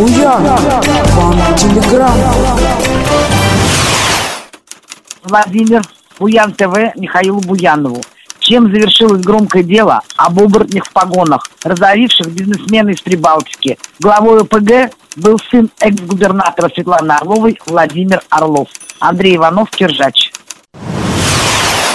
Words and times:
Буян, 0.00 0.42
вам 0.42 1.54
телеграм. 1.56 2.10
Владимир 5.24 5.82
Буян 6.18 6.52
ТВ 6.54 6.96
Михаилу 6.96 7.40
Буянову. 7.40 8.00
Чем 8.38 8.72
завершилось 8.72 9.20
громкое 9.20 9.62
дело 9.62 10.00
об 10.16 10.40
оборотнях 10.40 10.86
в 10.86 10.92
погонах, 10.94 11.42
разоривших 11.62 12.28
бизнесмена 12.28 12.88
из 12.88 13.02
Прибалтики. 13.02 13.76
Главой 13.98 14.40
ОПГ 14.40 14.94
был 15.16 15.38
сын 15.50 15.68
экс-губернатора 15.80 16.70
Светланы 16.74 17.12
Орловой 17.12 17.58
Владимир 17.66 18.22
Орлов. 18.30 18.68
Андрей 19.00 19.36
Иванов, 19.36 19.68
Киржач. 19.68 20.32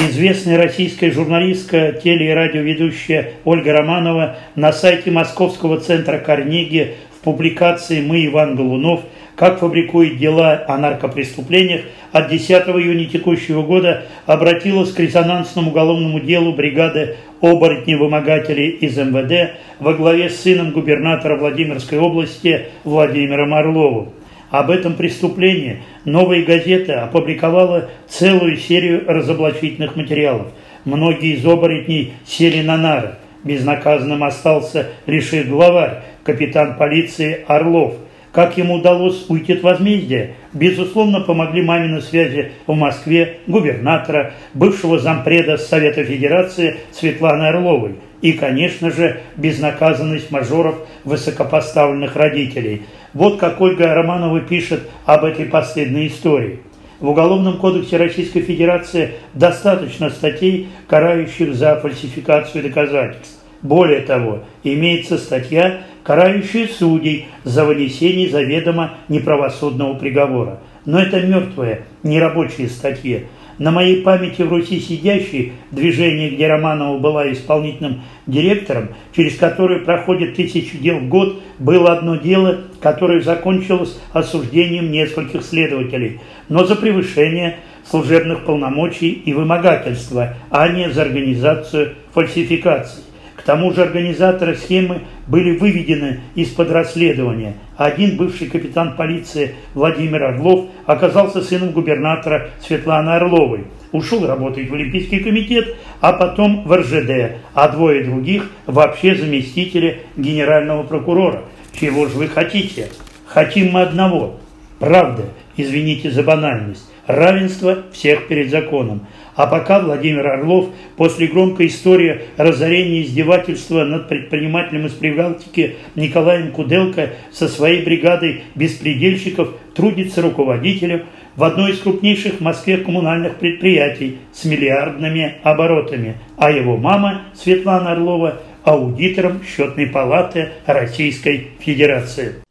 Известная 0.00 0.56
российская 0.58 1.12
журналистка, 1.12 1.92
теле- 1.92 2.30
и 2.30 2.34
радиоведущая 2.34 3.34
Ольга 3.44 3.72
Романова 3.72 4.38
на 4.56 4.72
сайте 4.72 5.12
Московского 5.12 5.78
центра 5.78 6.18
Карнеги 6.18 6.96
публикации 7.22 8.00
«Мы, 8.00 8.26
Иван 8.26 8.56
Голунов. 8.56 9.02
Как 9.36 9.60
фабрикует 9.60 10.18
дела 10.18 10.64
о 10.68 10.76
наркопреступлениях» 10.76 11.82
от 12.12 12.28
10 12.28 12.50
июня 12.50 13.06
текущего 13.06 13.62
года 13.62 14.04
обратилась 14.26 14.92
к 14.92 15.00
резонансному 15.00 15.70
уголовному 15.70 16.20
делу 16.20 16.52
бригады 16.52 17.16
оборотней-вымогателей 17.40 18.68
из 18.68 18.96
МВД 18.98 19.54
во 19.80 19.94
главе 19.94 20.28
с 20.28 20.40
сыном 20.40 20.72
губернатора 20.72 21.36
Владимирской 21.38 21.98
области 21.98 22.66
Владимиром 22.84 23.54
Орловым. 23.54 24.10
Об 24.50 24.70
этом 24.70 24.94
преступлении 24.94 25.82
«Новая 26.04 26.42
газета» 26.42 27.04
опубликовала 27.04 27.88
целую 28.06 28.58
серию 28.58 29.02
разоблачительных 29.06 29.96
материалов. 29.96 30.48
Многие 30.84 31.36
из 31.36 31.46
оборотней 31.46 32.12
сели 32.26 32.60
на 32.60 32.76
нары. 32.76 33.14
Безнаказанным 33.44 34.22
остался 34.22 34.88
их 35.06 35.48
главарь, 35.48 36.02
капитан 36.24 36.76
полиции 36.76 37.44
Орлов. 37.46 37.94
Как 38.32 38.56
ему 38.56 38.74
удалось 38.74 39.26
уйти 39.28 39.52
от 39.54 39.62
возмездия? 39.62 40.36
Безусловно, 40.54 41.20
помогли 41.20 41.60
мамины 41.62 42.00
связи 42.00 42.52
в 42.66 42.74
Москве, 42.74 43.38
губернатора, 43.46 44.32
бывшего 44.54 44.98
зампреда 44.98 45.58
Совета 45.58 46.02
Федерации 46.02 46.76
Светланы 46.92 47.48
Орловой 47.48 47.96
и, 48.22 48.32
конечно 48.32 48.90
же, 48.90 49.20
безнаказанность 49.36 50.30
мажоров 50.30 50.76
высокопоставленных 51.04 52.16
родителей. 52.16 52.82
Вот 53.12 53.38
как 53.38 53.60
Ольга 53.60 53.92
Романова 53.92 54.40
пишет 54.40 54.88
об 55.04 55.24
этой 55.24 55.44
последней 55.44 56.06
истории. 56.06 56.60
В 57.02 57.08
Уголовном 57.08 57.58
кодексе 57.58 57.96
Российской 57.96 58.42
Федерации 58.42 59.14
достаточно 59.34 60.08
статей, 60.08 60.68
карающих 60.86 61.52
за 61.52 61.74
фальсификацию 61.80 62.62
доказательств. 62.62 63.40
Более 63.60 64.02
того, 64.02 64.44
имеется 64.62 65.18
статья, 65.18 65.82
карающая 66.04 66.68
судей 66.68 67.26
за 67.42 67.64
вынесение 67.64 68.30
заведомо 68.30 68.98
неправосудного 69.08 69.94
приговора. 69.94 70.60
Но 70.84 71.00
это 71.00 71.20
мертвые, 71.20 71.86
нерабочие 72.04 72.68
статьи. 72.68 73.26
На 73.62 73.70
моей 73.70 74.02
памяти 74.02 74.42
в 74.42 74.50
Руси 74.50 74.80
сидящей 74.80 75.52
движение, 75.70 76.30
где 76.30 76.48
Романова 76.48 76.98
была 76.98 77.30
исполнительным 77.30 78.02
директором, 78.26 78.88
через 79.14 79.36
которое 79.36 79.78
проходит 79.78 80.34
тысячи 80.34 80.76
дел 80.78 80.98
в 80.98 81.08
год, 81.08 81.40
было 81.60 81.92
одно 81.92 82.16
дело, 82.16 82.62
которое 82.80 83.20
закончилось 83.20 84.00
осуждением 84.12 84.90
нескольких 84.90 85.44
следователей, 85.44 86.18
но 86.48 86.64
за 86.64 86.74
превышение 86.74 87.58
служебных 87.88 88.44
полномочий 88.44 89.10
и 89.10 89.32
вымогательства, 89.32 90.34
а 90.50 90.66
не 90.66 90.90
за 90.90 91.02
организацию 91.02 91.92
фальсификаций. 92.12 93.04
К 93.42 93.44
тому 93.44 93.72
же 93.72 93.82
организаторы 93.82 94.54
схемы 94.54 95.00
были 95.26 95.56
выведены 95.56 96.20
из-под 96.36 96.70
расследования. 96.70 97.54
Один 97.76 98.16
бывший 98.16 98.46
капитан 98.46 98.94
полиции 98.94 99.56
Владимир 99.74 100.22
Орлов 100.22 100.66
оказался 100.86 101.42
сыном 101.42 101.72
губернатора 101.72 102.50
Светланы 102.60 103.10
Орловой. 103.10 103.64
Ушел 103.90 104.24
работать 104.28 104.70
в 104.70 104.74
Олимпийский 104.74 105.18
комитет, 105.18 105.74
а 106.00 106.12
потом 106.12 106.62
в 106.62 106.72
РЖД, 106.72 107.38
а 107.52 107.68
двое 107.68 108.04
других 108.04 108.48
вообще 108.66 109.16
заместители 109.16 110.02
генерального 110.16 110.84
прокурора. 110.84 111.42
Чего 111.72 112.06
же 112.06 112.18
вы 112.18 112.28
хотите? 112.28 112.90
Хотим 113.26 113.72
мы 113.72 113.82
одного. 113.82 114.36
Правда, 114.78 115.24
извините 115.56 116.12
за 116.12 116.22
банальность. 116.22 116.91
Равенство 117.06 117.84
всех 117.92 118.28
перед 118.28 118.50
законом. 118.50 119.06
А 119.34 119.46
пока 119.46 119.80
Владимир 119.80 120.26
Орлов 120.26 120.68
после 120.96 121.26
громкой 121.26 121.66
истории 121.66 122.22
разорения 122.36 123.00
и 123.00 123.02
издевательства 123.02 123.84
над 123.84 124.08
предпринимателем 124.08 124.86
из 124.86 124.92
Прибалтики 124.92 125.76
Николаем 125.94 126.52
Куделко 126.52 127.10
со 127.32 127.48
своей 127.48 127.82
бригадой 127.82 128.42
беспредельщиков 128.54 129.54
трудится 129.74 130.22
руководителем 130.22 131.04
в 131.34 131.44
одной 131.44 131.72
из 131.72 131.80
крупнейших 131.80 132.34
в 132.34 132.40
Москве 132.40 132.76
коммунальных 132.76 133.36
предприятий 133.36 134.18
с 134.32 134.44
миллиардными 134.44 135.36
оборотами, 135.42 136.16
а 136.36 136.50
его 136.50 136.76
мама 136.76 137.22
Светлана 137.34 137.92
Орлова 137.92 138.42
аудитором 138.64 139.42
счетной 139.44 139.86
палаты 139.86 140.50
Российской 140.66 141.48
Федерации. 141.60 142.41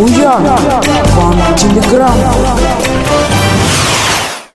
Буян, 0.00 0.42
вам 1.14 1.34
телеграм. 1.56 2.14